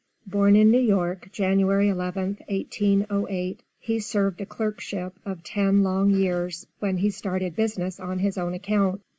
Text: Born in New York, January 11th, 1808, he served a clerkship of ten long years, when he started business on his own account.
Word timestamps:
Born 0.25 0.55
in 0.55 0.71
New 0.71 0.79
York, 0.81 1.31
January 1.31 1.85
11th, 1.85 2.39
1808, 2.49 3.61
he 3.79 3.99
served 3.99 4.41
a 4.41 4.47
clerkship 4.47 5.13
of 5.27 5.43
ten 5.43 5.83
long 5.83 6.09
years, 6.09 6.65
when 6.79 6.97
he 6.97 7.11
started 7.11 7.55
business 7.55 7.99
on 7.99 8.17
his 8.17 8.35
own 8.35 8.55
account. 8.55 9.01